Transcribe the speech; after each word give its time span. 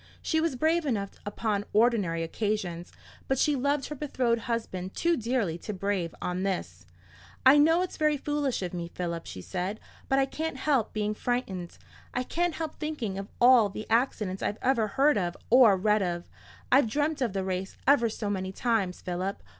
She 0.23 0.41
was 0.41 0.55
brave 0.55 0.83
enough 0.87 1.11
upon 1.27 1.63
ordinary 1.73 2.23
occasions; 2.23 2.91
but 3.27 3.37
she 3.37 3.55
loved 3.55 3.85
her 3.85 3.93
betrothed 3.93 4.41
husband 4.45 4.95
too 4.95 5.15
dearly 5.15 5.59
to 5.59 5.73
be 5.73 5.77
brave 5.77 6.15
on 6.19 6.41
this. 6.41 6.87
"I 7.45 7.59
know 7.59 7.83
it's 7.83 7.97
very 7.97 8.17
foolish 8.17 8.63
of 8.63 8.73
me, 8.73 8.87
Philip," 8.87 9.27
she 9.27 9.43
said, 9.43 9.79
"but 10.09 10.17
I 10.17 10.25
can't 10.25 10.57
help 10.57 10.91
being 10.91 11.13
frightened. 11.13 11.77
I 12.15 12.23
can't 12.23 12.55
help 12.55 12.79
thinking 12.79 13.19
of 13.19 13.27
all 13.39 13.69
the 13.69 13.85
accidents 13.91 14.41
I've 14.41 14.57
ever 14.63 14.87
heard 14.87 15.19
of, 15.19 15.37
or 15.51 15.77
read 15.77 16.01
of. 16.01 16.27
I've 16.71 16.87
dreamt 16.89 17.21
of 17.21 17.33
the 17.33 17.43
race 17.43 17.77
ever 17.85 18.09
so 18.09 18.27
many 18.27 18.51
times, 18.51 19.01
Philip. 19.01 19.43